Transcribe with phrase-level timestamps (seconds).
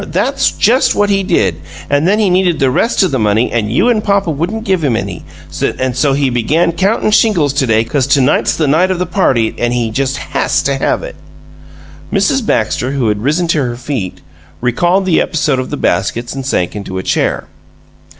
[0.07, 1.61] That's just what he did!
[1.87, 4.83] An' then he needed the rest o' the money an' you an' papa wouldn't give
[4.83, 5.23] him any,
[5.77, 9.05] an' so he began countin' shingles to day 'cause to night's the night of the
[9.05, 11.17] party an' he just HASS to have it!"
[12.11, 12.43] Mrs.
[12.43, 14.21] Baxter, who had risen to her feet,
[14.59, 17.45] recalled the episode of the baskets and sank into a chair.